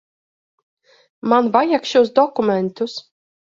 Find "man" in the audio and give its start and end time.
1.35-1.51